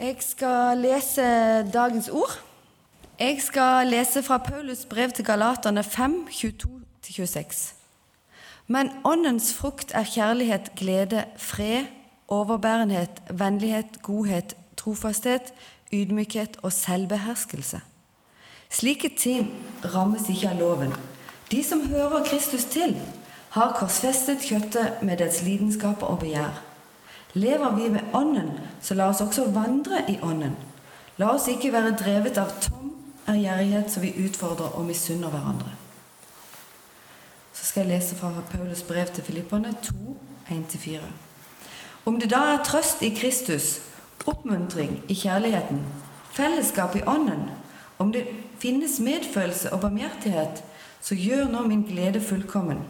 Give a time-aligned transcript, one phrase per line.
[0.00, 1.22] Jeg skal lese
[1.72, 2.40] dagens ord.
[3.18, 7.74] Jeg skal lese fra Paulus brev til Galaterne 5, 22-26.
[8.66, 11.84] Men åndens frukt er kjærlighet, glede, fred,
[12.28, 15.52] overbærenhet, vennlighet, godhet, trofasthet,
[15.92, 17.80] ydmykhet og selvbeherskelse.
[18.70, 19.52] Slike ting
[19.94, 20.96] rammes ikke av loven.
[21.50, 22.96] De som hører Kristus til,
[23.50, 26.69] har korsfestet kjøttet med dets lidenskaper og begjær.
[27.34, 28.50] Lever vi med Ånden,
[28.82, 30.56] så la oss også vandre i Ånden.
[31.18, 32.80] La oss ikke være drevet av tom
[33.30, 35.70] ærgjerrighet så vi utfordrer og misunner hverandre.
[37.52, 40.16] Så skal jeg lese fra Paulus brev til Filipperne 2,
[40.50, 41.00] 1-4.
[42.06, 43.80] Om det da er trøst i Kristus,
[44.26, 45.82] oppmuntring i kjærligheten,
[46.32, 47.50] fellesskap i Ånden,
[47.98, 48.26] om det
[48.58, 50.64] finnes medfølelse og barmhjertighet,
[51.00, 52.80] så gjør nå min glede fullkommen.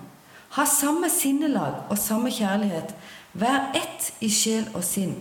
[0.50, 2.94] Ha samme sinnelag og samme kjærlighet,
[3.32, 5.14] Vær ett i sjel og sinn.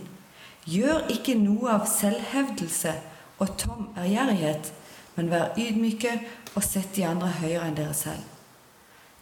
[0.66, 2.92] Gjør ikke noe av selvhevdelse
[3.40, 4.72] og tom ærgjerrighet,
[5.16, 6.16] men vær ydmyke
[6.56, 8.24] og sett de andre høyere enn dere selv.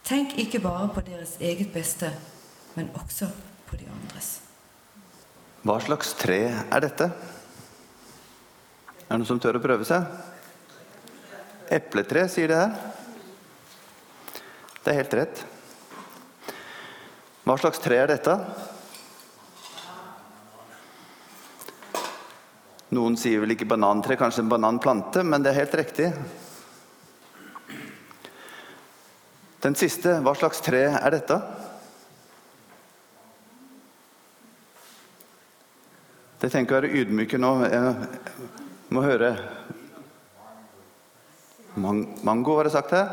[0.08, 2.08] Tenk ikke bare på deres eget beste,
[2.74, 3.28] men også
[3.68, 4.38] på de andres.
[5.66, 7.10] Hva slags tre er dette?
[9.08, 10.06] Er det noen som tør å prøve seg?
[11.72, 12.72] Epletre, sier det her.
[14.80, 15.44] Det er helt rett.
[17.44, 18.38] Hva slags tre er dette?
[22.96, 26.08] Noen sier vel ikke banantre, kanskje en bananplante, men det er helt riktig.
[29.60, 31.36] Den siste, hva slags tre er dette?
[36.38, 37.52] Det tenker å være ydmyke nå.
[37.66, 39.32] Jeg må høre
[41.78, 43.10] Mango, var det sagt her?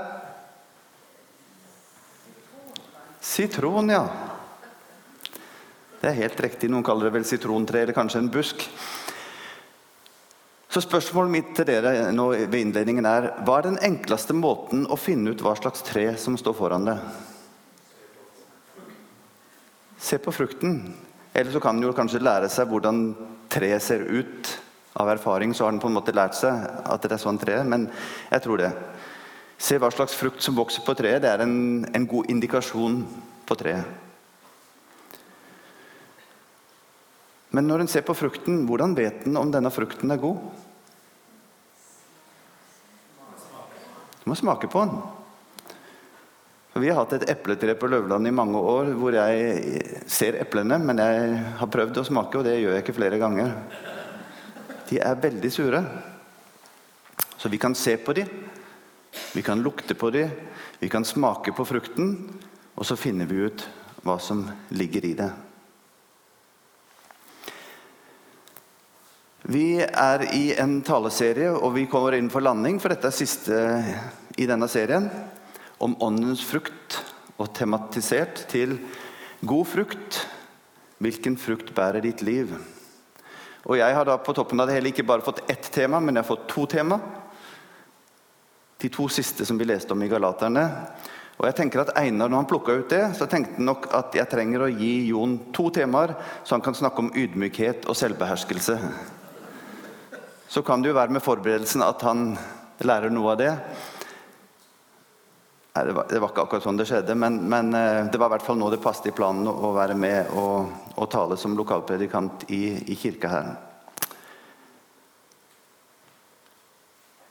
[3.21, 4.05] Sitron, ja.
[5.99, 6.69] Det er helt riktig.
[6.71, 8.63] Noen kaller det vel sitrontre, eller kanskje en busk.
[10.75, 14.97] Så spørsmålet mitt til dere nå ved innledningen er hva er den enkleste måten å
[14.99, 16.99] finne ut hva slags tre som står foran deg?
[19.95, 20.81] Se på frukten.
[21.31, 22.99] Eller så kan en jo kanskje lære seg hvordan
[23.55, 24.51] treet ser ut.
[24.99, 27.61] Av erfaring så har en på en måte lært seg at det er sånn tre
[27.63, 27.87] men
[28.33, 28.73] jeg tror det.
[29.55, 31.23] Se hva slags frukt som vokser på treet.
[31.23, 32.99] Det er en, en god indikasjon
[33.47, 34.03] på treet.
[37.55, 40.64] Men når en ser på frukten, hvordan vet en om denne frukten er god?
[44.25, 44.95] Du må smake på den.
[46.81, 50.97] Vi har hatt et epletre på Løvland i mange år hvor jeg ser eplene, men
[50.97, 53.53] jeg har prøvd å smake, og det gjør jeg ikke flere ganger.
[54.89, 55.83] De er veldig sure.
[57.37, 58.33] Så vi kan se på dem,
[59.37, 60.33] vi kan lukte på dem,
[60.81, 62.15] vi kan smake på frukten,
[62.73, 63.69] og så finner vi ut
[64.01, 64.41] hva som
[64.73, 65.29] ligger i det.
[69.45, 73.57] Vi er i en taleserie, og vi kommer inn for landing, for dette er siste
[74.41, 75.05] i denne serien,
[75.77, 76.97] om åndens frukt,
[77.37, 78.73] og tematisert til
[79.45, 80.17] god frukt.
[81.03, 82.55] Hvilken frukt bærer ditt liv?
[83.69, 86.15] Og Jeg har da på toppen av det hele ikke bare fått ett tema, men
[86.15, 86.97] jeg har fått to tema.
[88.81, 90.65] De to siste som vi leste om i Galaterne.
[91.37, 94.15] Og jeg tenker at Einar, når han plukka ut det, så tenkte han nok at
[94.15, 98.79] jeg trenger å gi Jon to temaer, så han kan snakke om ydmykhet og selvbeherskelse
[100.47, 102.31] så kan det jo være med forberedelsen at han
[102.85, 103.51] lærer noe av det.
[105.75, 108.29] Nei, det, var, det var, ikke akkurat sånn det skjedde, men, men, eh, det var
[108.29, 111.57] i hvert fall nå det passet i planen å være med og, og tale som
[111.57, 112.61] lokalpredikant i,
[112.93, 113.49] i kirka her.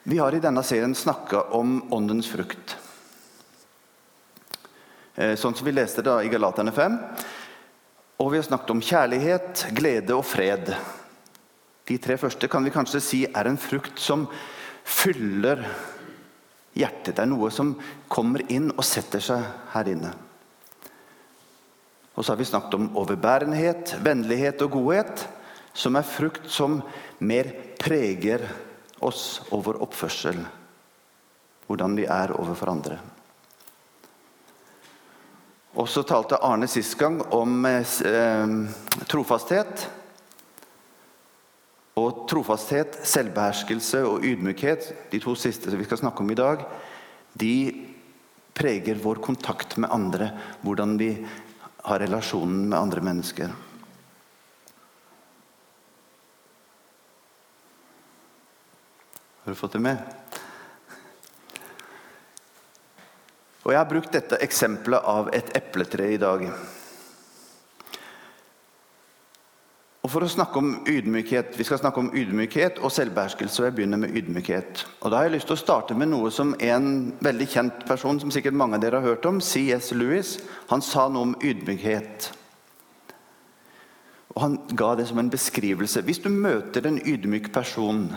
[0.05, 2.77] Vi har i denne serien snakka om åndens frukt.
[5.15, 6.99] Eh, sånn som vi leste da i Galaterne 5.
[8.21, 10.75] Og vi har snakket om kjærlighet, glede og fred.
[11.84, 14.27] De tre første kan vi kanskje si er en frukt som
[14.84, 15.61] fyller
[16.75, 17.15] hjertet.
[17.15, 17.75] Det er noe som
[18.09, 20.12] kommer inn og setter seg her inne.
[22.15, 25.27] Og så har vi snakket om overbærenhet, vennlighet og godhet,
[25.75, 26.79] som er frukt som
[27.19, 27.50] mer
[27.81, 28.47] preger
[29.03, 30.38] oss og vår oppførsel.
[31.67, 33.00] Hvordan vi er overfor andre.
[35.75, 38.47] Og så talte Arne sist gang om eh,
[39.11, 39.88] trofasthet.
[41.94, 46.64] Og trofasthet, selvbeherskelse og ydmykhet, de to siste vi skal snakke om i dag,
[47.38, 47.55] de
[48.55, 50.31] preger vår kontakt med andre,
[50.62, 51.12] hvordan vi
[51.85, 53.55] har relasjonen med andre mennesker.
[59.44, 59.99] Har du fått det med?
[63.64, 66.43] Og Jeg har brukt dette eksempelet av et epletre i dag.
[66.49, 66.73] Og
[70.14, 73.61] for å snakke om ydmykhet, Vi skal snakke om ydmykhet og selvbeherskelse.
[73.61, 74.87] og Jeg begynner med ydmykhet.
[75.00, 78.20] Og Da har jeg lyst til å starte med noe som en veldig kjent person,
[78.20, 79.93] som sikkert mange av dere har hørt om, C.S.
[79.93, 80.38] Lewis,
[80.70, 82.31] han sa noe om ydmykhet.
[84.37, 86.02] Og Han ga det som en beskrivelse.
[86.02, 88.14] Hvis du møter en ydmyk person,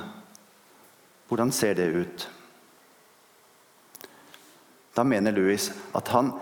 [1.28, 2.30] hvordan ser det ut?
[4.96, 6.34] Da mener Louis at han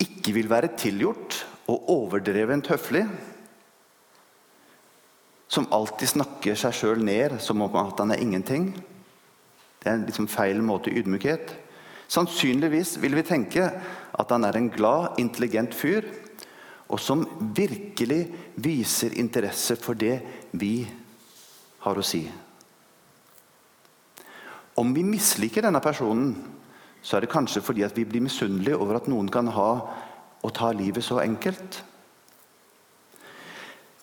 [0.00, 3.06] ikke vil være tilgjort og overdrevent høflig
[5.48, 8.70] som alltid snakker seg sjøl ned som om at han er ingenting.
[9.80, 11.54] Det er en liksom feil måte ydmykhet.
[12.08, 16.06] Sannsynligvis vil vi tenke at han er en glad, intelligent fyr,
[16.88, 17.24] og som
[17.56, 18.22] virkelig
[18.56, 20.18] viser interesse for det
[20.56, 20.88] vi
[21.84, 22.22] har å si.
[24.78, 26.32] Om vi misliker denne personen,
[27.02, 29.70] så er det kanskje fordi vi blir misunnelige over at noen kan ha
[30.38, 31.82] og ta livet så enkelt.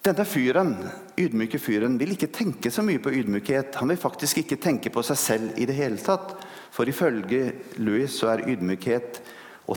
[0.05, 0.75] Denne fyren,
[1.17, 3.79] ydmyke fyren vil ikke tenke så mye på ydmykhet.
[3.79, 6.35] Han vil faktisk ikke tenke på seg selv i det hele tatt.
[6.75, 9.17] For ifølge Louis så er ydmykhet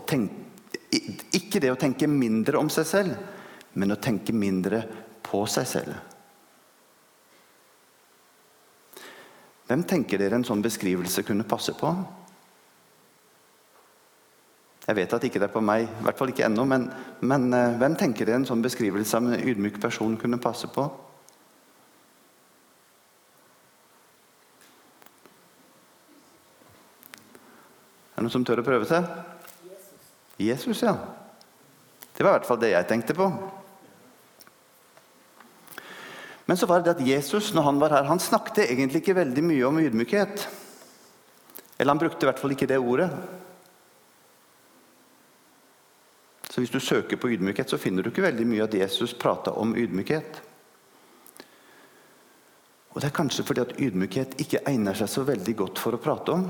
[0.04, 0.44] tenke,
[1.32, 3.16] ikke det å tenke mindre om seg selv,
[3.80, 4.82] men å tenke mindre
[5.24, 5.96] på seg selv.
[9.68, 11.92] Hvem tenker dere en sånn beskrivelse kunne passe på?
[14.88, 16.86] Jeg vet at ikke det er på meg, i hvert fall ikke ennå, men,
[17.20, 20.86] men uh, hvem tenker dere en sånn beskrivelse av en ydmyk person kunne passe på?
[28.16, 29.04] Er det noen som tør å prøve seg?
[29.68, 29.98] Jesus.
[30.40, 30.94] Jesus, ja.
[32.16, 33.28] Det var i hvert fall det jeg tenkte på.
[36.48, 39.44] Men så var det at Jesus når han var her, han snakket egentlig ikke veldig
[39.44, 40.48] mye om ydmykhet.
[41.76, 43.10] Eller han brukte i hvert fall ikke det ordet.
[46.58, 49.52] Så hvis du søker på ydmykhet, så finner du ikke veldig mye at Jesus prata
[49.62, 50.40] om ydmykhet.
[52.90, 56.00] Og Det er kanskje fordi at ydmykhet ikke egner seg så veldig godt for å
[56.02, 56.48] prate om.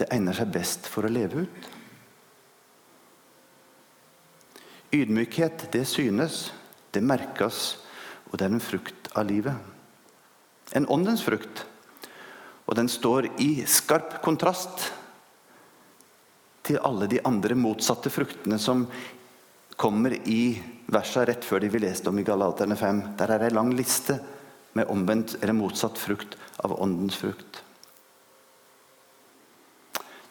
[0.00, 1.68] Det egner seg best for å leve ut.
[5.02, 6.54] Ydmykhet, det synes,
[6.96, 7.76] det merkes,
[8.32, 9.60] og det er en frukt av livet.
[10.72, 11.66] En åndens frukt.
[12.64, 14.88] Og den står i skarp kontrast
[16.64, 18.86] til alle de andre motsatte fruktene som
[19.76, 20.56] kommer i
[20.86, 23.02] versa rett før de vi leste om i Galaterne 5.
[23.18, 24.18] Der er ei lang liste
[24.74, 27.60] med omvendt eller motsatt frukt av åndens frukt.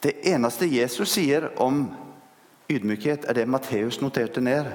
[0.03, 1.85] Det eneste Jesus sier om
[2.71, 4.67] ydmykhet, er det Matteus noterte ned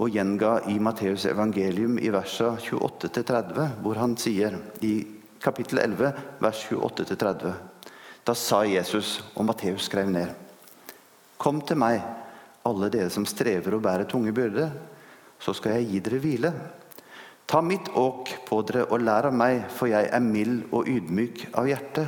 [0.00, 4.56] og gjenga i Matteus evangelium i versa 28-30, hvor han sier
[4.86, 4.94] i
[5.42, 6.12] kapittel 11,
[6.42, 7.52] vers 28-30
[8.26, 10.49] Da sa Jesus, og Matteus skrev ned
[11.40, 12.02] Kom til meg,
[12.68, 14.74] alle dere som strever og bærer tunge byrder,
[15.40, 16.50] så skal jeg gi dere hvile.
[17.48, 21.48] Ta mitt åk på dere og lær av meg, for jeg er mild og ydmyk
[21.56, 22.04] av hjerte.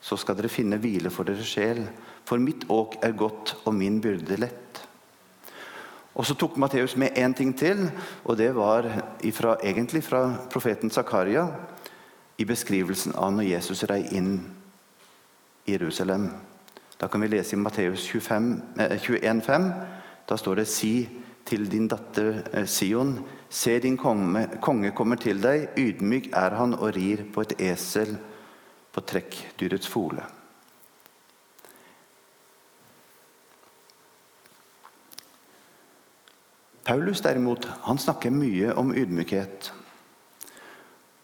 [0.00, 1.84] Så skal dere finne hvile for deres sjel,
[2.24, 4.80] for mitt åk er godt og min byrde lett.
[6.16, 7.90] Og Så tok Matteus med én ting til,
[8.24, 8.88] og det var
[9.22, 11.46] ifra, egentlig fra profeten Zakaria
[12.38, 14.40] i beskrivelsen av når Jesus rei inn
[15.66, 16.49] i Jerusalem.
[17.00, 19.66] Da kan vi lese i Matteus 21,5.
[19.66, 19.86] Eh,
[20.28, 21.08] da står det Si
[21.48, 23.14] til din datter eh, Sion,
[23.48, 28.12] se din konge, konge kommer til deg, ydmyk er han og rir på et esel
[28.92, 30.28] på trekkdyrets fole.
[36.84, 39.72] Paulus derimot, han snakker mye om ydmykhet.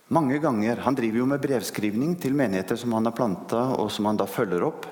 [0.09, 4.07] Mange ganger, Han driver jo med brevskrivning til menigheter som han har planta, og som
[4.07, 4.87] han da følger opp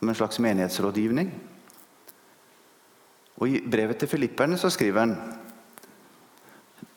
[0.00, 1.30] som en slags menighetsrådgivning.
[3.36, 5.16] Og I brevet til filipperne så skriver han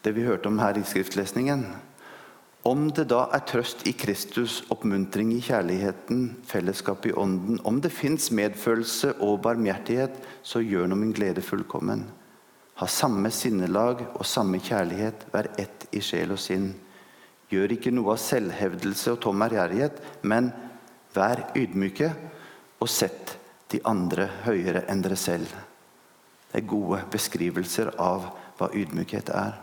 [0.04, 1.66] det vi hørte om her i skriftlesningen.
[2.64, 7.92] Om det da er trøst i Kristus, oppmuntring i kjærligheten, fellesskap i ånden, om det
[7.92, 12.06] fins medfølelse og barmhjertighet, så gjør nå min glede fullkommen.
[12.80, 16.72] Ha samme sinnelag og samme kjærlighet, vær ett i sjel og sinn.
[17.52, 20.54] Gjør ikke noe av selvhevdelse og tom ærgjerrighet, men
[21.16, 22.14] vær ydmyke
[22.84, 23.38] og sett
[23.72, 25.48] de andre høyere enn dere selv.
[26.52, 28.28] Det er gode beskrivelser av
[28.60, 29.56] hva ydmykhet er.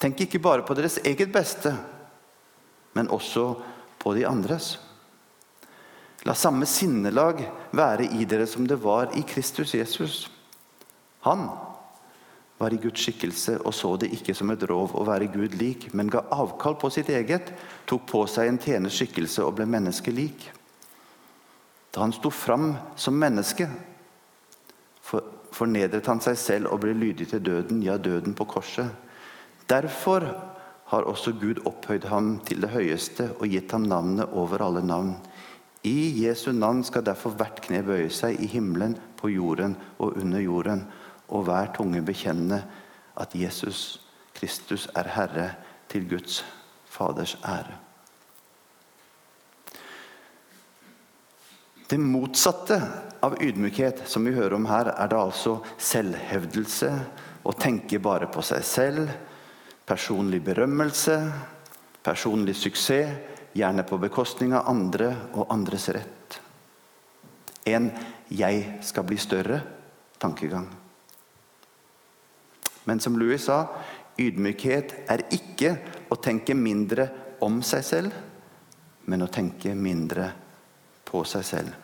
[0.00, 1.70] Tenk ikke bare på deres eget beste,
[2.96, 3.44] men også
[4.00, 4.74] på de andres.
[6.24, 7.44] La samme sinnelag
[7.76, 10.24] være i dere som det var i Kristus Jesus.
[11.28, 11.46] Han
[12.58, 15.90] var i Guds skikkelse og så det ikke som et rov å være Gud lik,
[15.92, 17.52] men ga avkall på sitt eget,
[17.86, 20.48] tok på seg en tjeners skikkelse og ble menneskelik
[21.94, 23.68] da han sto fram som menneske.
[25.04, 25.22] For,
[25.54, 28.90] fornedret han seg selv og ble lydig til døden, ja, døden på korset.
[29.70, 30.26] Derfor
[30.90, 35.14] har også Gud opphøyd ham til det høyeste og gitt ham navnet over alle navn.
[35.84, 40.42] I Jesu navn skal derfor hvert kne bøye seg i himmelen, på jorden og under
[40.42, 40.82] jorden,
[41.28, 42.58] og hver tunge bekjenne
[43.16, 44.00] at Jesus
[44.34, 45.48] Kristus er Herre,
[45.88, 46.42] til Guds
[46.90, 47.83] Faders ære.
[51.88, 52.78] Det motsatte
[53.24, 56.90] av ydmykhet som vi hører om her, er det altså selvhevdelse,
[57.44, 59.10] å tenke bare på seg selv,
[59.84, 61.18] personlig berømmelse,
[62.04, 66.40] personlig suksess, gjerne på bekostning av andre og andres rett.
[67.66, 67.92] En
[68.28, 70.66] 'jeg skal bli større'-tankegang.
[72.84, 73.68] Men som Louis sa,
[74.18, 75.78] ydmykhet er ikke
[76.10, 77.08] å tenke mindre
[77.40, 78.12] om seg selv,
[79.06, 80.32] men å tenke mindre
[81.14, 81.80] på seg selv.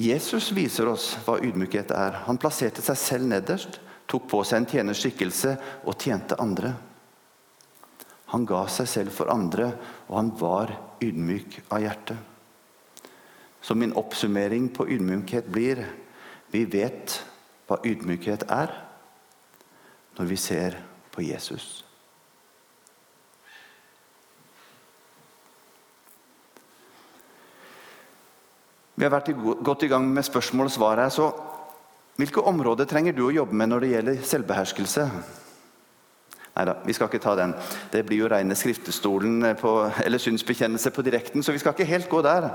[0.00, 2.22] Jesus viser oss hva ydmykhet er.
[2.26, 3.76] Han plasserte seg selv nederst,
[4.08, 5.52] tok på seg en tjenerskikkelse
[5.84, 6.72] og tjente andre.
[8.32, 9.68] Han ga seg selv for andre,
[10.08, 10.72] og han var
[11.04, 12.16] ydmyk av hjerte.
[13.62, 15.84] Så min oppsummering på ydmykhet blir
[16.52, 17.20] vi vet
[17.68, 18.72] hva ydmykhet er
[20.18, 20.80] når vi ser
[21.12, 21.81] på Jesus.
[28.94, 29.32] Vi har vært
[29.64, 31.08] godt i gang med spørsmål og svar her.
[31.08, 31.30] så
[32.16, 35.06] Hvilke områder trenger du å jobbe med når det gjelder selvbeherskelse?
[36.52, 37.54] Nei da, vi skal ikke ta den.
[37.92, 39.70] Det blir jo reine skriftestolen på,
[40.04, 42.50] eller synsbekjennelse på direkten, så vi skal ikke helt gå der.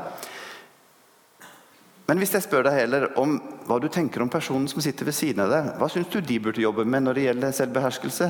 [2.07, 5.17] Men hvis jeg spør deg heller om hva du tenker om personen som sitter ved
[5.17, 8.29] siden av deg, hva syns du de burde jobbe med når det gjelder selvbeherskelse?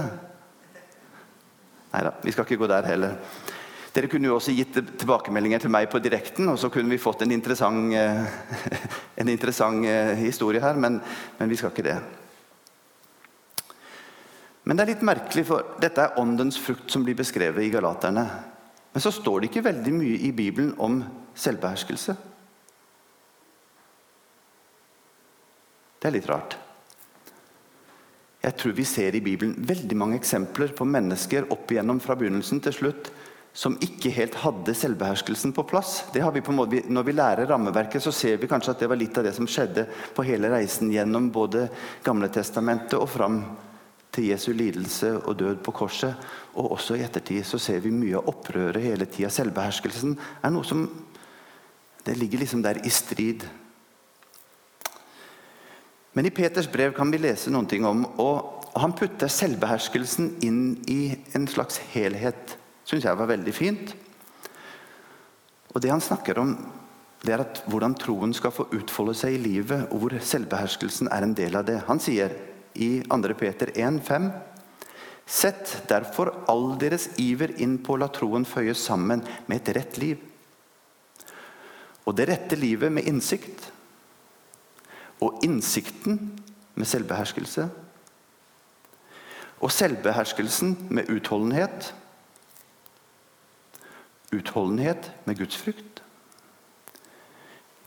[1.92, 3.20] Nei da, vi skal ikke gå der heller.
[3.98, 7.24] Dere kunne jo også gitt tilbakemeldinger til meg på direkten, og så kunne vi fått
[7.26, 8.28] en interessant, eh,
[9.24, 11.00] en interessant eh, historie her, men,
[11.40, 11.96] men, vi skal ikke det.
[14.70, 18.28] Men det er litt merkelig, for dette er åndens frukt som blir beskrevet i Galaterne.
[18.94, 21.00] Men så står det ikke veldig mye i Bibelen om
[21.34, 22.14] selvbeherskelse.
[25.98, 26.60] Det er litt rart.
[28.46, 32.62] Jeg tror vi ser i Bibelen veldig mange eksempler på mennesker opp igjennom fra begynnelsen
[32.62, 33.10] til slutt
[33.58, 36.04] som ikke helt hadde selvbeherskelsen på plass.
[36.14, 39.18] Vi på måte, når vi lærer rammeverket, så ser vi kanskje at det var litt
[39.18, 41.66] av det som skjedde på hele reisen gjennom både
[42.06, 43.40] Gamle testamentet og fram
[44.14, 46.14] til Jesu lidelse og død på korset.
[46.54, 49.34] Og også i ettertid så ser vi mye av opprøret hele tida.
[49.34, 50.86] Selvbeherskelsen er noe som
[52.08, 53.42] Det ligger liksom der i strid.
[56.14, 60.78] Men i Peters brev kan vi lese noen ting om og Han putter selvbeherskelsen inn
[60.88, 62.54] i en slags helhet
[62.88, 63.94] syns jeg var veldig fint.
[65.76, 66.56] Og Det han snakker om,
[67.22, 71.26] det er at hvordan troen skal få utfolde seg i livet, og hvor selvbeherskelsen er
[71.26, 71.82] en del av det.
[71.90, 72.34] Han sier
[72.78, 73.34] i 2.
[73.38, 74.30] Peter 1,5.:
[75.28, 79.98] Sett derfor all deres iver inn på å la troen føyes sammen med et rett
[79.98, 80.22] liv.
[82.08, 83.72] Og det rette livet med innsikt.
[85.20, 86.40] Og innsikten
[86.78, 87.68] med selvbeherskelse.
[89.60, 91.92] Og selvbeherskelsen med utholdenhet
[94.32, 96.02] Utholdenhet med gudsfrykt.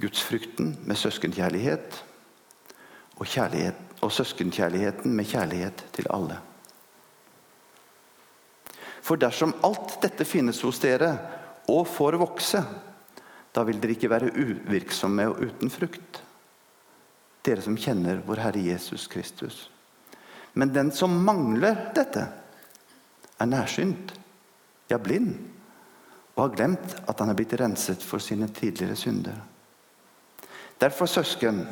[0.01, 2.05] Gudsfrykten med søskenkjærlighet.
[3.17, 3.27] Og,
[4.01, 6.39] og søskenkjærligheten med kjærlighet til alle.
[9.03, 11.11] For dersom alt dette finnes hos dere
[11.69, 12.63] og får vokse,
[13.53, 16.23] da vil dere ikke være uvirksomme og uten frukt.
[17.45, 19.69] Dere som kjenner vår Herre Jesus Kristus.
[20.53, 22.27] Men den som mangler dette,
[23.41, 24.13] er nærsynt,
[24.91, 25.33] ja, blind
[26.41, 29.37] og har glemt at han er blitt renset for sine tidligere synder.
[30.81, 31.67] Derfor, søsken,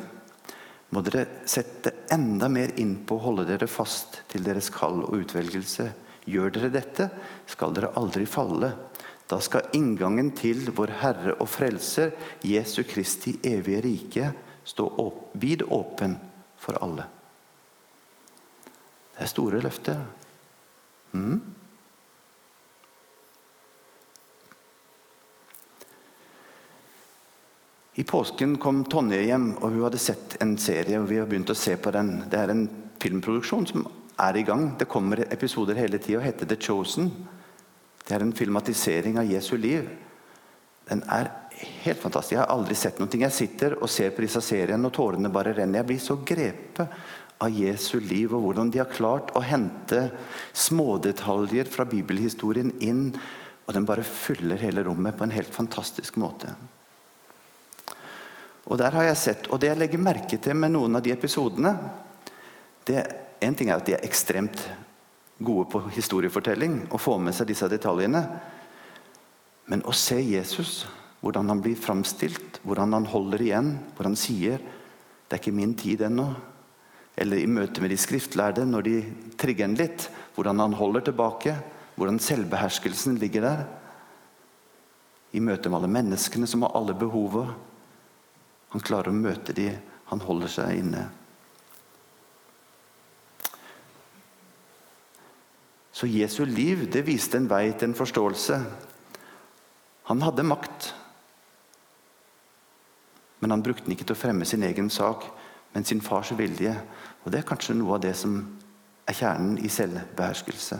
[0.93, 5.23] må dere sette enda mer inn på å holde dere fast til deres kall og
[5.23, 5.87] utvelgelse.
[6.29, 7.09] Gjør dere dette,
[7.49, 8.69] skal dere aldri falle.
[9.29, 12.13] Da skal inngangen til vår Herre og Frelser,
[12.45, 14.31] Jesu Kristi evige rike,
[14.69, 14.85] stå
[15.41, 16.13] vid åpen
[16.61, 17.09] for alle.
[19.17, 20.05] Det er store løfter.
[21.17, 21.39] Mm.
[27.99, 31.01] I påsken kom Tonje hjem, og hun hadde sett en serie.
[31.01, 32.23] og vi har begynt å se på den.
[32.31, 33.87] Det er en filmproduksjon som
[34.17, 34.77] er i gang.
[34.79, 37.11] Det kommer episoder hele tida og heter The Chosen.
[38.05, 39.89] Det er en filmatisering av Jesu liv.
[40.87, 41.27] Den er
[41.83, 42.37] helt fantastisk.
[42.37, 43.11] Jeg har aldri sett noe.
[43.11, 45.81] Jeg sitter og ser på disse seriene, og tårene bare renner.
[45.81, 46.87] Jeg blir så grepet
[47.43, 50.07] av Jesu liv, og hvordan de har klart å hente
[50.53, 53.09] smådetaljer fra bibelhistorien inn.
[53.67, 56.55] Og den bare fyller hele rommet på en helt fantastisk måte.
[58.69, 61.13] Og der har jeg sett, og det jeg legger merke til med noen av de
[61.15, 61.73] episodene
[62.85, 63.03] det,
[63.41, 64.59] En ting er at de er ekstremt
[65.39, 68.19] gode på historiefortelling og får med seg disse detaljene.
[69.71, 70.81] Men å se Jesus,
[71.23, 75.73] hvordan han blir framstilt, hvordan han holder igjen, hvor han sier 'Det er ikke min
[75.73, 76.35] tid ennå',
[77.17, 79.05] eller i møte med de skriftlærde, når de
[79.37, 81.55] trigger en litt, hvordan han holder tilbake,
[81.95, 83.65] hvordan selvbeherskelsen ligger der.
[85.33, 87.47] I møte med alle menneskene som har alle behovet.
[88.73, 89.71] Han klarer å møte de,
[90.09, 91.07] han holder seg inne.
[95.99, 98.59] Så Jesu liv det viste en vei til en forståelse.
[100.07, 100.93] Han hadde makt.
[103.39, 105.25] Men han brukte den ikke til å fremme sin egen sak,
[105.73, 106.71] men sin fars vilje.
[107.25, 108.39] Og Det er kanskje noe av det som
[109.09, 110.79] er kjernen i selvbeherskelse.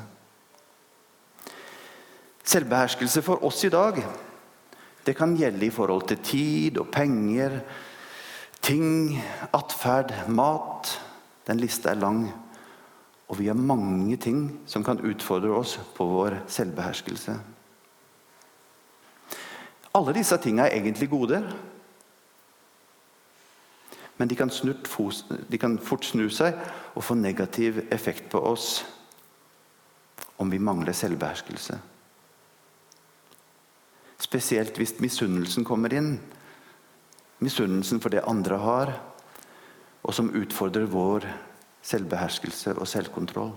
[2.50, 4.00] Selvbeherskelse for oss i dag
[5.06, 7.60] det kan gjelde i forhold til tid og penger,
[8.62, 9.18] ting,
[9.54, 10.92] atferd, mat.
[11.48, 12.28] Den lista er lang.
[13.30, 17.38] Og vi har mange ting som kan utfordre oss på vår selvbeherskelse.
[19.96, 21.42] Alle disse tingene er egentlig gode.
[24.18, 24.50] Men de kan,
[25.52, 26.58] de kan, fort snu seg
[26.96, 28.84] og få negativ effekt på oss
[30.40, 31.78] om vi mangler selvbeherskelse.
[34.20, 36.18] Spesielt hvis misunnelsen kommer inn.
[37.40, 38.92] Misunnelsen for det andre har,
[40.04, 41.28] og som utfordrer vår
[41.86, 43.54] selvbeherskelse og selvkontroll.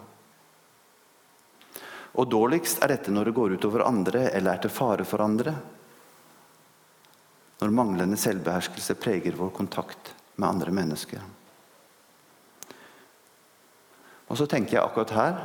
[2.13, 5.55] Og Dårligst er dette når det går utover andre eller er til fare for andre.
[7.63, 11.23] Når manglende selvbeherskelse preger vår kontakt med andre mennesker.
[14.29, 15.41] Og så tenker jeg akkurat her,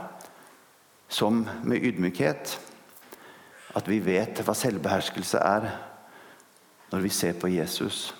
[1.07, 2.57] som med ydmykhet,
[3.75, 5.67] at vi vet hva selvbeherskelse er
[6.91, 8.13] når vi ser på Jesus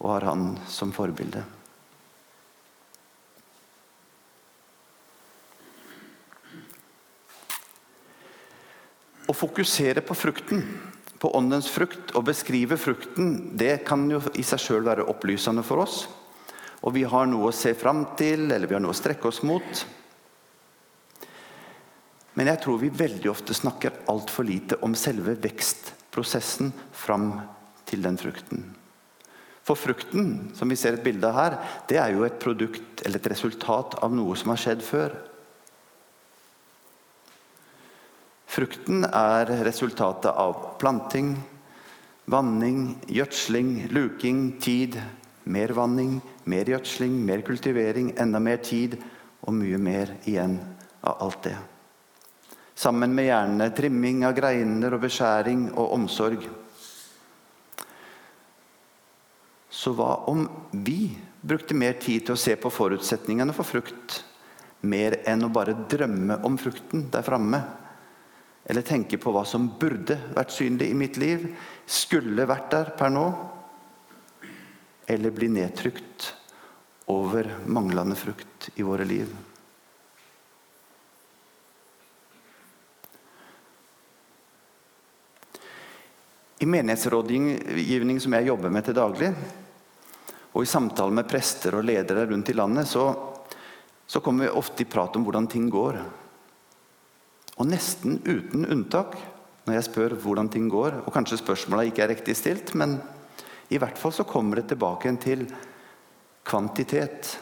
[0.00, 1.42] og har han som forbilde.
[9.24, 10.60] Å fokusere på frukten,
[11.16, 15.86] på åndens frukt, og beskrive frukten, det kan jo i seg sjøl være opplysende for
[15.86, 16.02] oss.
[16.84, 19.40] Og vi har noe å se fram til, eller vi har noe å strekke oss
[19.46, 19.86] mot.
[22.34, 27.28] Men jeg tror vi veldig ofte snakker altfor lite om selve vekstprosessen fram
[27.86, 28.64] til den frukten.
[29.64, 31.54] For frukten, som vi ser et bilde av her,
[31.88, 35.14] det er jo et produkt eller et resultat av noe som har skjedd før.
[38.54, 41.32] Frukten er resultatet av planting,
[42.30, 45.00] vanning, gjødsling, luking, tid,
[45.44, 48.98] mer vanning, mer gjødsling, mer kultivering, enda mer tid
[49.44, 50.58] og mye mer igjen
[51.02, 51.56] av alt det.
[52.74, 56.48] Sammen med gjerne trimming av greiner og beskjæring og omsorg.
[59.70, 64.22] Så hva om vi brukte mer tid til å se på forutsetningene for frukt,
[64.84, 67.62] mer enn å bare drømme om frukten der framme?
[68.64, 71.50] eller tenke på hva som burde vært synlig i mitt liv,
[71.86, 73.24] skulle vært der per nå,
[75.04, 76.30] eller bli nedtrykt
[77.12, 79.28] over manglende frukt i våre liv.
[86.62, 89.32] I menighetsrådgivning som jeg jobber med til daglig,
[90.54, 93.08] og i samtale med prester og ledere rundt i landet, så,
[94.06, 95.98] så kommer vi ofte i prat om hvordan ting går.
[97.58, 99.16] Og nesten uten unntak,
[99.66, 103.00] når jeg spør hvordan ting går, og kanskje spørsmåla ikke er riktig stilt, men
[103.72, 105.48] i hvert fall så kommer det tilbake til
[106.46, 107.34] kvantitet.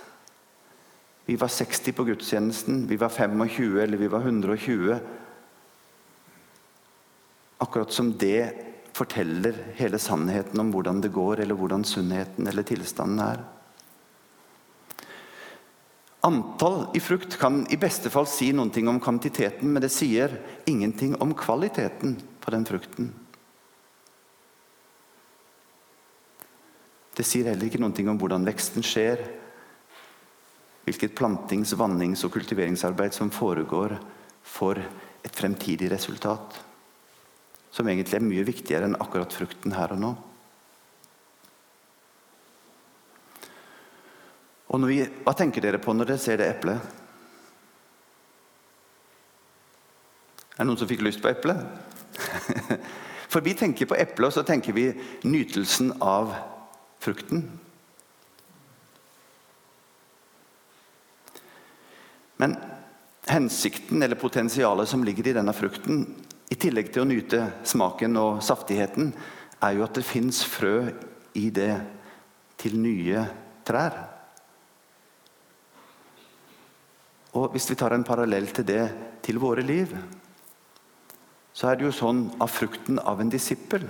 [1.29, 5.01] Vi var 60 på gudstjenesten, vi var 25 eller vi var 120.
[7.62, 13.20] Akkurat som det forteller hele sannheten om hvordan det går, eller hvordan sunnheten eller tilstanden
[13.24, 13.42] er.
[16.22, 20.37] Antall i frukt kan i beste fall si noe om kvantiteten, men det sier
[20.70, 23.11] ingenting om kvaliteten på den frukten.
[27.12, 29.20] Det sier heller ikke noe om hvordan veksten skjer,
[30.87, 33.98] hvilket plantings-, vannings- og kultiveringsarbeid som foregår
[34.42, 36.62] for et fremtidig resultat.
[37.72, 40.12] Som egentlig er mye viktigere enn akkurat frukten her og nå.
[44.72, 46.80] Og vi, Hva tenker dere på når dere ser det eplet?
[50.52, 51.56] Er det noen som fikk lyst på eple?
[53.32, 54.90] For vi tenker på eplet, og så tenker vi
[55.24, 56.35] nytelsen av
[57.00, 57.46] frukten.
[62.37, 62.56] Men
[63.30, 66.04] hensikten eller potensialet som ligger i denne frukten,
[66.53, 69.12] i tillegg til å nyte smaken og saftigheten,
[69.62, 70.91] er jo at det fins frø
[71.38, 71.75] i det
[72.61, 73.25] til nye
[73.65, 73.97] trær.
[77.33, 78.83] Og Hvis vi tar en parallell til det
[79.25, 79.95] til våre liv,
[81.53, 83.87] så er det jo sånn av frukten av en disippel.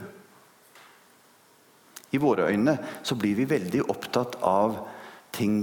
[2.12, 4.76] I våre øyne så blir vi veldig opptatt av
[5.34, 5.56] ting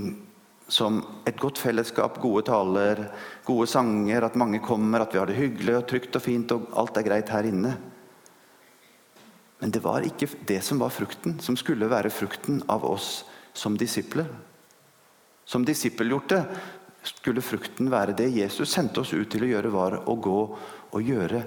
[0.70, 3.08] som et godt fellesskap, gode taler,
[3.46, 6.68] gode sanger, at mange kommer, at vi har det hyggelig og trygt og fint og
[6.78, 7.74] alt er greit her inne.
[9.60, 13.76] Men det var ikke det som var frukten, som skulle være frukten av oss som
[13.78, 14.30] disipler.
[15.50, 16.44] Som disippelgjorte
[17.04, 20.40] skulle frukten være det Jesus sendte oss ut til å gjøre, var å gå
[20.94, 21.42] og gjøre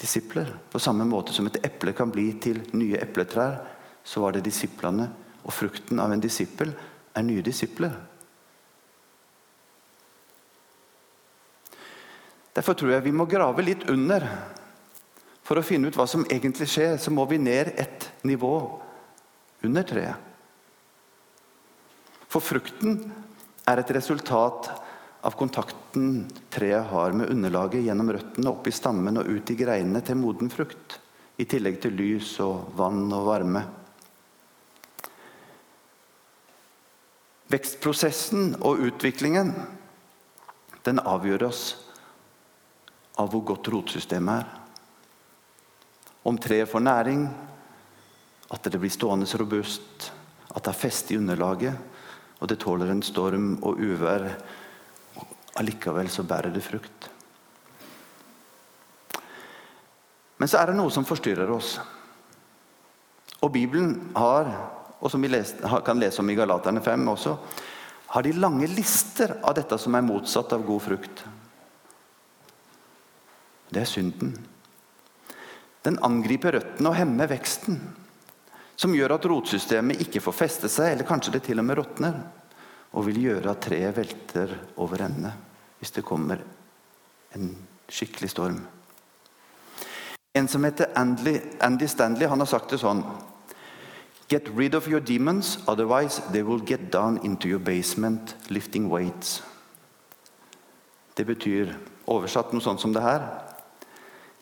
[0.00, 0.48] disipler.
[0.72, 3.60] På samme måte som et eple kan bli til nye epletrær,
[4.04, 5.10] så var det disiplene.
[5.44, 6.72] Og frukten av en disippel
[7.14, 7.92] er nye disipler.
[12.54, 14.26] Derfor tror jeg vi må grave litt under.
[15.44, 18.54] For å finne ut hva som egentlig skjer, så må vi ned et nivå
[19.66, 20.30] under treet.
[22.30, 22.98] For frukten
[23.70, 24.70] er et resultat
[25.24, 30.02] av kontakten treet har med underlaget gjennom røttene opp i stammen og ut i greinene
[30.04, 30.98] til moden frukt.
[31.38, 33.62] I tillegg til lys og vann og varme.
[37.50, 39.52] Vekstprosessen og utviklingen
[40.84, 41.64] den avgjør oss
[43.20, 44.52] av hvor godt rotsystemet er.
[46.24, 47.24] Om treet får næring,
[48.50, 50.10] at det blir stående robust,
[50.54, 51.74] at det er feste i underlaget,
[52.40, 54.28] og det tåler en storm og uvær.
[55.60, 57.10] Allikevel så bærer det frukt.
[60.38, 61.76] Men så er det noe som forstyrrer oss.
[63.44, 64.50] Og Bibelen har,
[65.00, 65.30] og som vi
[65.86, 67.36] kan lese om i Galaterne 5 også,
[68.14, 71.24] har de lange lister av dette som er motsatt av god frukt.
[73.74, 74.34] Det er synden.
[75.84, 77.80] Den angriper røttene og hemmer veksten.
[78.76, 82.20] Som gjør at rotsystemet ikke får feste seg, eller kanskje det til og med råtner.
[82.94, 85.34] Og vil gjøre at treet velter over ende
[85.80, 86.38] hvis det kommer
[87.36, 87.50] en
[87.92, 88.62] skikkelig storm.
[90.34, 93.02] En som heter Andy, Andy Stanley, han har sagt det sånn
[94.32, 99.42] Get rid of your demons, otherwise they will get down into your basement lifting weights.
[101.14, 101.74] Det betyr
[102.08, 103.28] oversatt noe sånt som det her.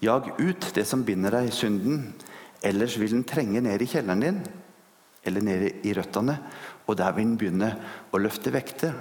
[0.03, 2.09] Jag ut det som binder deg, synden,
[2.59, 4.41] ellers vil den trenge ned i kjelleren din,
[5.23, 6.35] eller ned i røttene,
[6.91, 7.69] og der vil den begynne
[8.11, 8.97] å løfte vekter.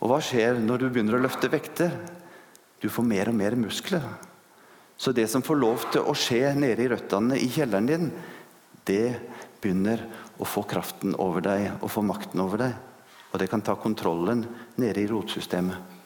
[0.00, 1.92] Og hva skjer når du begynner å løfte vekter?
[2.80, 4.08] Du får mer og mer muskler.
[4.96, 8.10] Så det som får lov til å skje nede i røttene i kjelleren din,
[8.88, 9.20] det
[9.60, 10.06] begynner
[10.40, 12.76] å få kraften over deg og få makten over deg.
[13.34, 14.46] Og det kan ta kontrollen
[14.80, 15.99] nede i rotsystemet.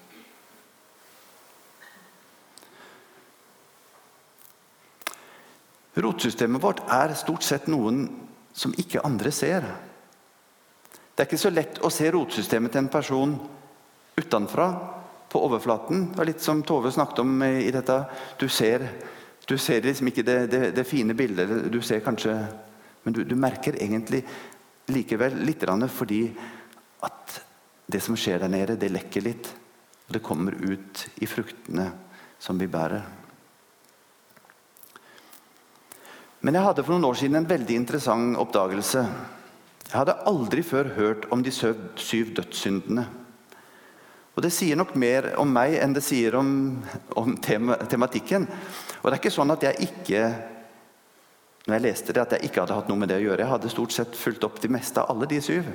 [5.95, 8.07] Rotsystemet vårt er stort sett noen
[8.55, 9.67] som ikke andre ser.
[11.15, 13.35] Det er ikke så lett å se rotsystemet til en person
[14.19, 14.69] utenfra
[15.31, 16.09] på overflaten.
[16.11, 17.99] Det var litt som Tove snakket om i dette.
[18.39, 18.87] Du ser,
[19.47, 22.37] du ser liksom ikke det, det, det, fine bildet, du ser kanskje
[23.05, 24.23] Men du, du merker egentlig
[24.89, 25.61] likevel litt
[25.93, 26.33] fordi
[27.05, 27.35] at
[27.87, 29.51] det som skjer der nede, det lekker litt.
[30.09, 31.91] Og det kommer ut i fruktene
[32.41, 33.24] som vi bærer.
[36.45, 39.03] Men jeg hadde for noen år siden en veldig interessant oppdagelse.
[39.89, 43.07] Jeg hadde aldri før hørt om de syv dødssyndene.
[44.35, 46.49] Og Det sier nok mer om meg enn det sier om,
[47.17, 48.45] om tema, tematikken.
[49.01, 50.25] Og det er ikke sånn at jeg ikke
[51.65, 53.41] når jeg leste det, at jeg ikke hadde hatt noe med det å gjøre.
[53.41, 55.71] Jeg hadde stort sett fulgt opp de meste av alle de syv.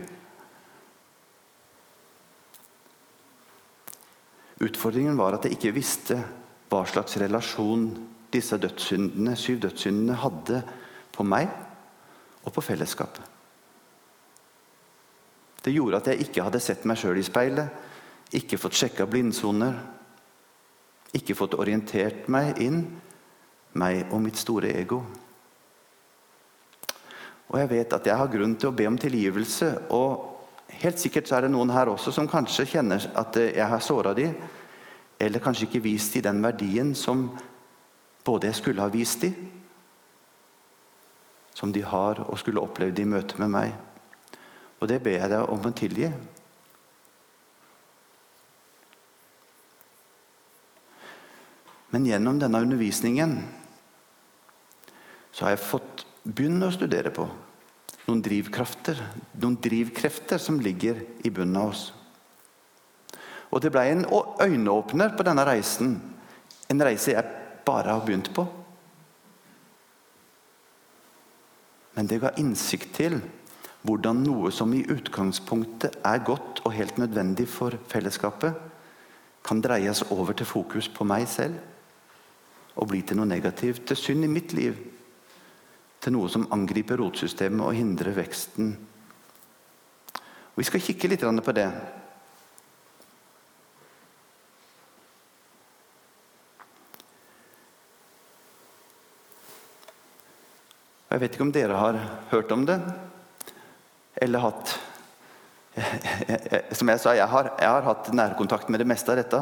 [4.70, 6.20] Utfordringen var at jeg ikke visste
[6.70, 7.88] hva slags relasjon
[8.34, 10.64] disse dødssyndene, syv dødssyndene hadde
[11.16, 11.50] på meg
[12.46, 13.24] og på fellesskapet.
[15.66, 17.88] Det gjorde at jeg ikke hadde sett meg sjøl i speilet
[18.36, 19.78] ikke fått sjekka blindsoner,
[21.18, 22.84] ikke fått orientert meg inn,
[23.80, 25.02] meg og mitt store ego.
[27.50, 29.72] Og jeg vet at jeg har grunn til å be om tilgivelse.
[29.98, 33.82] Og helt sikkert så er det noen her også som kanskje kjenner at jeg har
[33.82, 34.36] såra dem,
[35.20, 37.32] eller kanskje ikke vist dem den verdien som
[38.26, 39.36] både jeg skulle ha vist dem,
[41.54, 43.74] som de har og skulle opplevd i møte med meg.
[44.80, 46.12] Og det ber jeg deg om å tilgi.
[51.90, 53.40] Men gjennom denne undervisningen
[55.34, 57.26] så har jeg fått begynne å studere på
[58.10, 59.00] noen drivkrafter,
[59.42, 61.84] noen drivkrefter som ligger i bunnen av oss.
[63.50, 65.96] Og det ble en øyneåpner på denne reisen.
[66.70, 67.39] En reise jeg
[67.70, 68.48] bare har begynt på.
[71.96, 73.20] Men det ga innsikt til
[73.88, 78.56] hvordan noe som i utgangspunktet er godt og helt nødvendig for fellesskapet,
[79.46, 81.56] kan dreies over til fokus på meg selv
[82.80, 84.76] og bli til noe negativt, til synd i mitt liv.
[86.00, 88.70] Til noe som angriper rotsystemet og hindrer veksten.
[90.16, 91.68] Og vi skal kikke litt på det.
[101.20, 101.98] Jeg vet ikke om dere har
[102.30, 102.78] hørt om det,
[104.24, 104.70] eller hatt
[106.80, 109.42] Som jeg sa, jeg har, jeg har hatt nærkontakt med det meste av dette.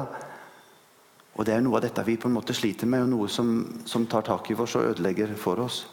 [1.37, 3.53] Og det er noe av dette vi på en måte sliter med, og noe som,
[3.85, 5.83] som tar tak i oss og ødelegger for oss.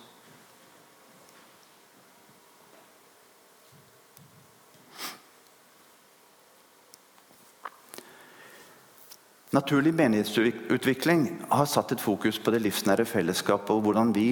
[9.52, 14.30] Naturlig menighetsutvikling har satt et fokus på det livsnære fellesskapet og hvordan vi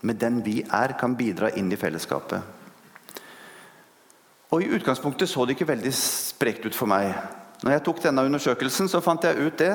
[0.00, 2.42] med den vi er, kan bidra inn i fellesskapet.
[4.48, 7.10] Og I utgangspunktet så det ikke veldig sprekt ut for meg.
[7.62, 9.74] Når jeg tok denne undersøkelsen, så fant jeg ut det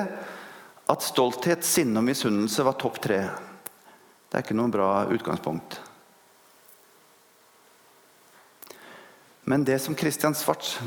[0.90, 3.20] at stolthet, sinne og misunnelse var topp tre.
[4.28, 5.78] Det er ikke noe bra utgangspunkt.
[9.44, 10.78] Men det som Kristian Svarts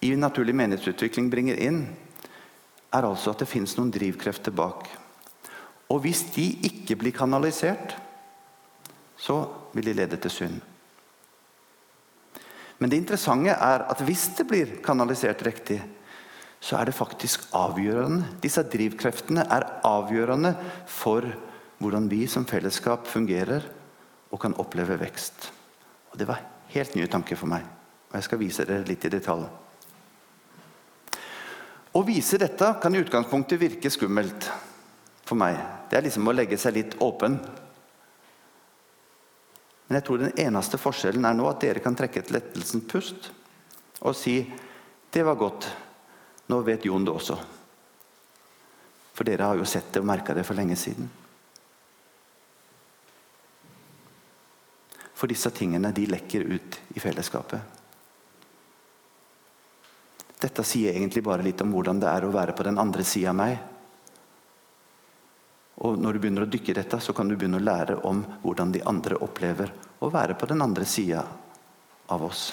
[0.00, 1.84] i Naturlig menighetsutvikling bringer inn,
[2.90, 4.88] er altså at det fins noen drivkrefter bak.
[5.92, 7.94] Og hvis de ikke blir kanalisert,
[9.20, 9.42] så
[9.76, 10.60] vil de lede til synd.
[12.80, 15.80] Men det interessante er at hvis det blir kanalisert riktig,
[16.60, 18.36] så er det faktisk avgjørende.
[18.40, 20.54] Disse drivkreftene er avgjørende
[20.88, 21.28] for
[21.80, 23.64] hvordan vi som fellesskap fungerer
[24.30, 25.50] og kan oppleve vekst.
[26.12, 27.64] Og Det var helt nye tanker for meg,
[28.10, 29.46] og jeg skal vise dere litt i detalj.
[31.90, 34.46] Å vise dette kan i utgangspunktet virke skummelt
[35.26, 35.56] for meg.
[35.90, 37.40] Det er liksom å legge seg litt åpen
[39.90, 43.24] men jeg tror den eneste forskjellen er nå at dere kan trekke et lettelsens pust
[44.06, 44.36] og si
[45.10, 45.66] det var godt.
[46.46, 47.34] Nå vet Jon det også.
[49.10, 51.10] For dere har jo sett det og merka det for lenge siden.
[55.18, 57.58] For disse tingene de lekker ut i fellesskapet.
[60.38, 63.34] Dette sier egentlig bare litt om hvordan det er å være på den andre sida
[63.34, 63.58] av meg.
[65.80, 68.20] Og når du begynner å dykke i dette, så kan du begynne å lære om
[68.42, 69.72] hvordan de andre opplever
[70.04, 71.22] å være på den andre sida
[72.12, 72.50] av oss.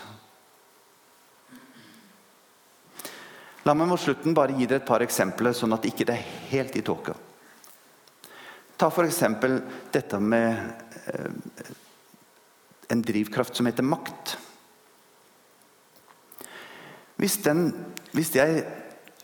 [3.68, 6.36] La meg mot slutten bare gi dere et par eksempler, sånn at ikke det er
[6.54, 7.18] helt i tåka.
[8.80, 9.24] Ta f.eks.
[9.92, 10.60] dette med
[11.12, 11.72] eh,
[12.94, 14.38] en drivkraft som heter makt.
[17.18, 17.74] Hvis, den,
[18.14, 18.64] hvis jeg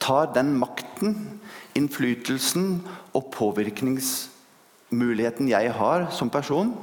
[0.01, 1.39] tar den makten,
[1.77, 2.81] innflytelsen
[3.13, 6.73] og påvirkningsmuligheten jeg har som person,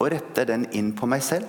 [0.00, 1.46] og retter den inn på meg selv,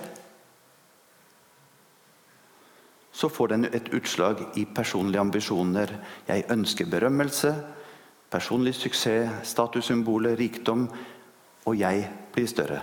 [3.12, 5.88] så får den et utslag i personlige ambisjoner.
[6.26, 7.54] Jeg ønsker berømmelse,
[8.32, 10.88] personlig suksess, statussymboler, rikdom,
[11.68, 12.80] og jeg blir større.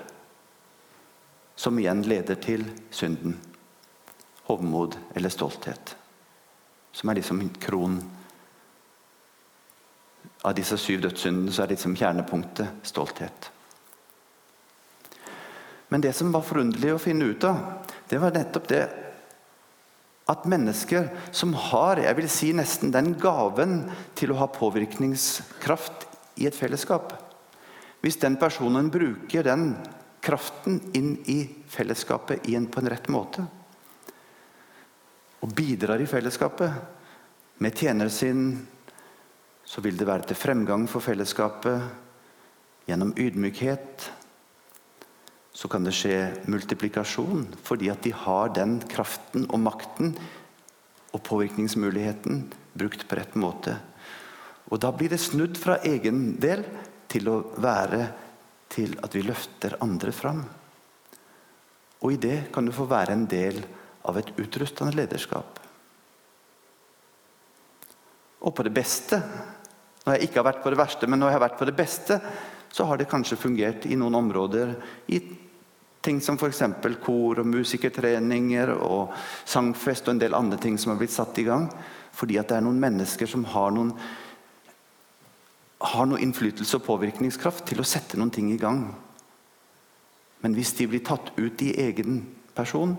[1.59, 2.63] Som igjen leder til
[2.93, 3.39] synden,
[4.47, 5.95] hovmod eller stolthet.
[6.93, 8.18] Som er liksom kronen
[10.41, 13.49] av disse syv dødssyndene så er liksom kjernepunktet stolthet.
[15.89, 17.59] Men det som var forunderlig å finne ut av,
[18.09, 18.83] det var nettopp det
[20.29, 23.81] at mennesker som har jeg vil si nesten den gaven
[24.17, 26.05] til å ha påvirkningskraft
[26.39, 27.15] i et fellesskap
[27.99, 29.73] Hvis den personen bruker den
[30.21, 33.47] kraften inn i fellesskapet på en rett måte
[35.39, 38.11] og bidrar i fellesskapet med tjeneren
[39.69, 41.83] så vil det være til fremgang for fellesskapet.
[42.89, 44.07] Gjennom ydmykhet
[45.53, 46.15] så kan det skje
[46.49, 50.15] multiplikasjon, fordi at de har den kraften og makten
[51.13, 53.75] og påvirkningsmuligheten brukt på rett måte.
[54.69, 56.63] Og Da blir det snudd fra egen del
[57.09, 58.01] til å være
[58.69, 60.43] til at vi løfter andre fram.
[62.01, 63.61] Og i det kan du få være en del
[64.05, 65.59] av et utrustende lederskap.
[68.39, 69.19] Og på det beste
[70.09, 71.75] når jeg ikke har vært på det verste, men når jeg har vært på det
[71.77, 72.15] beste,
[72.73, 74.71] så har det kanskje fungert i noen områder.
[75.13, 75.19] I
[76.01, 76.63] ting som f.eks.
[77.03, 79.13] kor og musikertreninger og
[79.45, 81.67] sangfest og en del andre ting som har blitt satt i gang.
[82.17, 83.93] Fordi at det er noen mennesker som har noen,
[85.93, 88.87] har noe innflytelse og påvirkningskraft til å sette noen ting i gang.
[90.41, 92.23] Men hvis de blir tatt ut i egen
[92.57, 92.97] person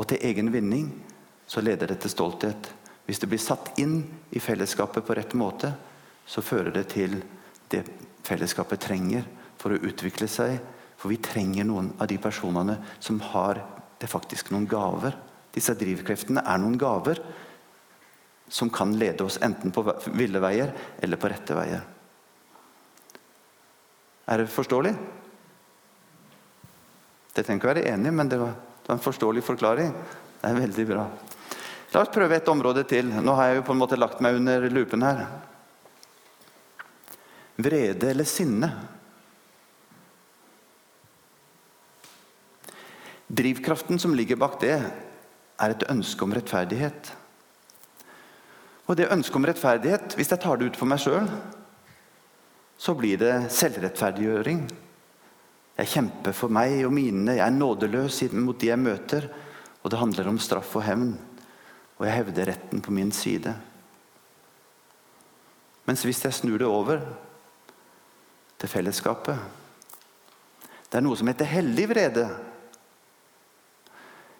[0.00, 0.88] og til egen vinning,
[1.44, 2.72] så leder det til stolthet.
[3.04, 3.98] Hvis det blir satt inn
[4.32, 5.74] i fellesskapet på rett måte,
[6.26, 7.18] så fører det til
[7.72, 7.82] det
[8.26, 9.26] fellesskapet trenger
[9.60, 10.58] for å utvikle seg.
[10.98, 13.64] For vi trenger noen av de personene som har
[14.02, 15.14] Det faktisk noen gaver.
[15.54, 17.20] Disse drivkreftene er noen gaver
[18.50, 19.84] som kan lede oss enten på
[20.18, 21.84] ville veier eller på rette veier.
[24.26, 24.92] Er det forståelig?
[27.32, 28.58] Det trenger ikke være enig, men det var
[28.90, 29.94] en forståelig forklaring.
[30.42, 31.06] Det er veldig bra.
[31.94, 33.06] La oss prøve et område til.
[33.22, 35.26] Nå har jeg jo på en måte lagt meg under lupen her.
[37.56, 38.70] Vrede eller sinne.
[43.26, 44.76] Drivkraften som ligger bak det,
[45.62, 47.12] er et ønske om rettferdighet.
[48.90, 51.28] Og det ønsket om rettferdighet, hvis jeg tar det ut for meg sjøl,
[52.76, 54.64] så blir det selvrettferdiggjøring.
[55.78, 59.28] Jeg kjemper for meg og mine, jeg er nådeløs mot de jeg møter.
[59.82, 61.12] Og det handler om straff og hevn.
[61.98, 63.54] Og jeg hevder retten på min side.
[65.86, 67.00] Mens hvis jeg snur det over
[68.62, 69.36] til fellesskapet
[70.86, 72.26] Det er noe som heter hellig vrede.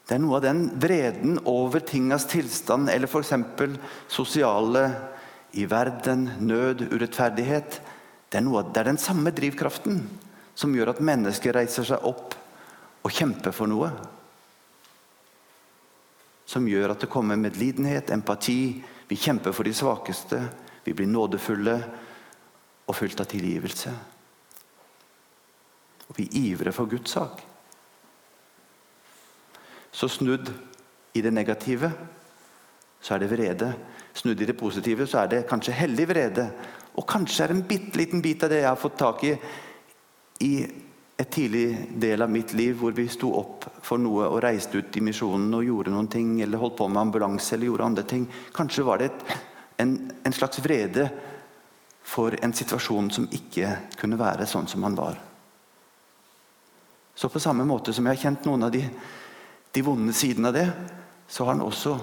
[0.06, 3.32] Det er noe av den vreden over tingas tilstand, eller f.eks.
[4.12, 4.82] sosiale
[5.56, 7.78] i verden, nød, urettferdighet.
[8.28, 10.02] Det er, noe, det er den samme drivkraften
[10.52, 12.36] som gjør at mennesker reiser seg opp
[13.02, 13.88] og kjemper for noe.
[16.44, 18.82] Som gjør at det kommer medlidenhet, empati.
[19.08, 20.44] Vi kjemper for de svakeste.
[20.84, 21.80] Vi blir nådefulle
[22.84, 23.92] og fylt av tilgivelse.
[26.12, 27.40] Og vi ivrer for Guds sak.
[29.92, 30.52] Så snudd
[31.16, 31.90] i det negative,
[33.00, 33.72] så er det vrede.
[34.14, 36.46] Snudd i det positive, så er det kanskje hellig vrede.
[37.00, 39.36] Og kanskje er det en bitte liten bit av det jeg har fått tak i
[40.42, 40.54] i
[41.16, 44.96] et tidlig del av mitt liv hvor vi sto opp for noe og reiste ut
[44.98, 48.24] i misjonen og gjorde noen ting, eller holdt på med ambulanse eller gjorde andre ting.
[48.56, 49.36] Kanskje var det et,
[49.84, 49.92] en,
[50.24, 51.06] en, slags vrede
[52.02, 55.20] for en situasjon som ikke kunne være sånn som han var.
[57.14, 58.82] Så på samme måte som jeg har kjent noen av de,
[59.72, 60.66] de vonde sidene av det,
[61.28, 61.96] så har han også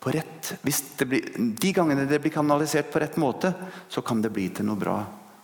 [0.00, 3.52] på rett blir, De gangene det blir kanalisert på rett måte,
[3.88, 4.96] så kan det bli til noe bra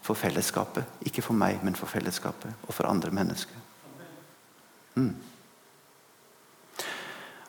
[0.06, 1.02] for fellesskapet.
[1.08, 3.64] Ikke for meg, men for fellesskapet og for andre mennesker.
[4.96, 5.12] Mm.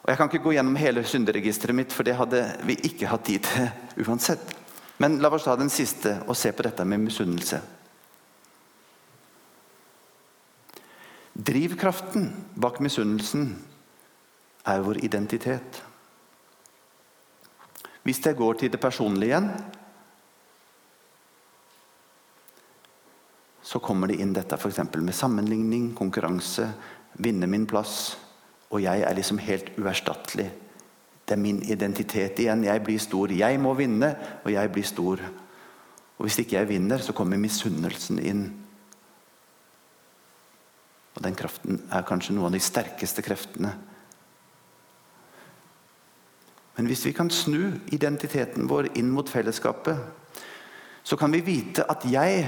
[0.04, 3.26] Og Jeg kan ikke gå gjennom hele synderegisteret mitt, for det hadde vi ikke hatt
[3.28, 3.68] tid til
[4.08, 4.56] uansett.
[4.98, 7.60] Men la oss ta den siste og se på dette med misunnelse.
[11.38, 13.52] Drivkraften bak misunnelsen
[14.66, 15.84] er vår identitet.
[18.02, 19.52] Hvis jeg går til det personlige igjen,
[23.62, 24.80] så kommer det inn dette f.eks.
[24.96, 26.72] med sammenligning, konkurranse,
[27.20, 28.16] vinne min plass.
[28.72, 30.48] Og jeg er liksom helt uerstattelig.
[31.28, 32.64] Det er min identitet igjen.
[32.64, 33.32] Jeg blir stor.
[33.32, 35.22] Jeg må vinne, og jeg blir stor.
[36.18, 38.48] Og Hvis ikke jeg vinner, så kommer misunnelsen inn.
[41.18, 43.72] Og Den kraften er kanskje noen av de sterkeste kreftene.
[46.78, 49.98] Men hvis vi kan snu identiteten vår inn mot fellesskapet,
[51.02, 52.44] så kan vi vite at jeg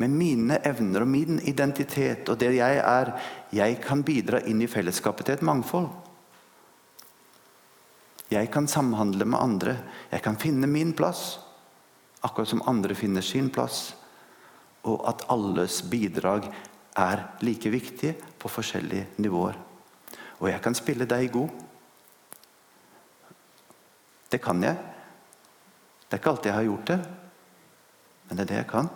[0.00, 3.12] med mine evner og min identitet og det jeg er,
[3.52, 5.90] jeg kan bidra inn i fellesskapet til et mangfold.
[8.32, 9.76] Jeg kan samhandle med andre.
[10.10, 11.36] Jeg kan finne min plass,
[12.24, 13.92] akkurat som andre finner sin plass.
[14.88, 16.48] Og at alles bidrag
[16.96, 19.56] er like viktige på forskjellige nivåer.
[20.40, 21.48] Og jeg kan spille deg god.
[24.32, 24.76] Det kan jeg.
[26.06, 27.00] Det er ikke alltid jeg har gjort det,
[28.28, 28.94] men det er det jeg kan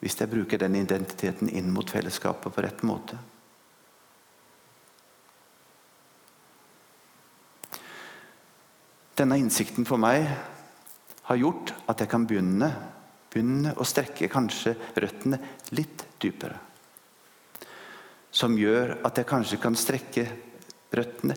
[0.00, 3.16] hvis jeg bruker den identiteten inn mot fellesskapet på rett måte.
[9.16, 10.28] Denne innsikten for meg
[11.26, 12.68] har gjort at jeg kan begynne,
[13.32, 15.40] begynne å strekke kanskje røttene
[15.72, 16.65] litt dypere.
[18.36, 20.26] Som gjør at jeg kanskje kan strekke
[20.92, 21.36] røttene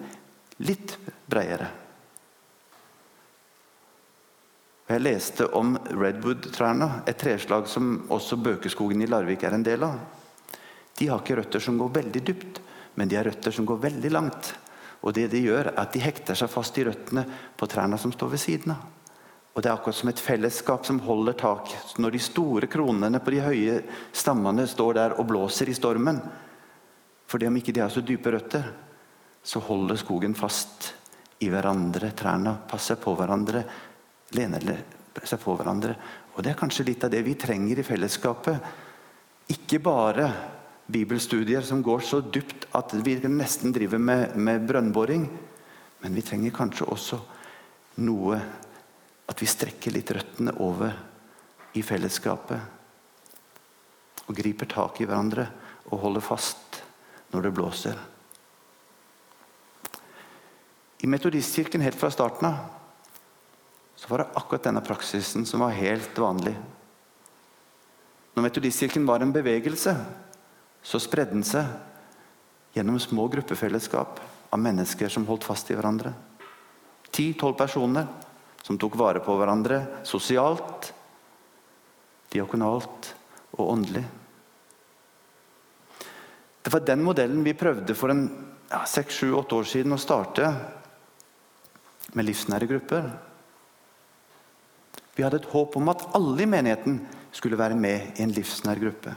[0.67, 0.97] litt
[1.29, 1.69] bredere.
[4.89, 9.99] Jeg leste om redwood-trærne, et treslag som også Bøkeskogen i Larvik er en del av.
[10.97, 12.59] De har ikke røtter som går veldig dypt,
[12.97, 14.50] men de har røtter som går veldig langt.
[15.06, 17.23] Og det de gjør, er at de hekter seg fast i røttene
[17.56, 18.81] på trærne som står ved siden av.
[19.54, 21.71] Og Det er akkurat som et fellesskap som holder tak.
[22.00, 23.79] Når de store kronene på de høye
[24.15, 26.21] stammene står der og blåser i stormen,
[27.30, 28.65] fordi om ikke de har så dype røtter,
[29.46, 30.94] så holder skogen fast
[31.46, 32.10] i hverandre.
[32.17, 33.63] Trærne passer på hverandre
[34.36, 34.65] lener
[35.25, 35.96] seg på hverandre.
[36.36, 38.69] Og Det er kanskje litt av det vi trenger i fellesskapet.
[39.50, 40.30] Ikke bare
[40.90, 45.27] bibelstudier som går så dypt at vi nesten driver med, med brønnboring.
[46.02, 47.19] Men vi trenger kanskje også
[48.00, 48.40] noe
[49.30, 50.90] At vi strekker litt røttene over
[51.77, 52.58] i fellesskapet.
[54.25, 55.46] Og griper tak i hverandre
[55.92, 56.69] og holder fast
[57.34, 58.00] når det blåser.
[61.00, 62.58] I Metodistkirken helt fra starten av
[64.00, 66.54] så var det akkurat denne praksisen som var helt vanlig.
[68.34, 69.96] Når Metodistkirken var en bevegelse,
[70.82, 71.67] så spredde den seg
[72.77, 76.13] gjennom små gruppefellesskap av mennesker som holdt fast i hverandre.
[77.12, 78.08] Ti-tolv personer
[78.63, 80.94] som tok vare på hverandre sosialt,
[82.32, 83.13] diakonalt
[83.58, 84.06] og åndelig.
[86.62, 88.27] Det var den modellen vi prøvde for en
[88.87, 90.51] seks, sju, åtte år siden å starte
[92.13, 93.10] med livsnære grupper.
[95.15, 97.01] Vi hadde et håp om at alle i menigheten
[97.35, 99.15] skulle være med i en livsnær gruppe.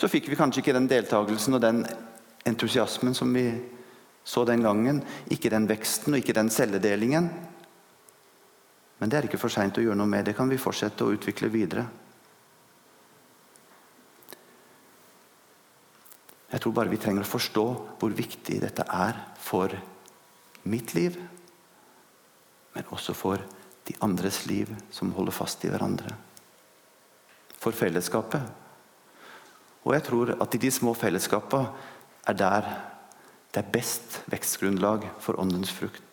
[0.00, 1.82] Så fikk vi kanskje ikke den deltakelsen og den
[2.48, 3.44] entusiasmen som vi
[4.24, 5.02] så den gangen.
[5.28, 7.28] Ikke den veksten og ikke den celledelingen.
[9.00, 10.24] Men det er ikke for seint å gjøre noe med.
[10.28, 11.84] Det kan vi fortsette å utvikle videre.
[16.50, 17.64] Jeg tror bare vi trenger å forstå
[18.00, 19.74] hvor viktig dette er for
[20.70, 21.16] mitt liv,
[22.74, 23.42] men også for
[23.86, 26.12] de andres liv som holder fast i hverandre.
[27.60, 28.42] For fellesskapet.
[29.86, 31.70] Og jeg tror at i de små fellesskapene
[32.28, 32.70] er der
[33.50, 36.09] det er best vekstgrunnlag for åndens frukt.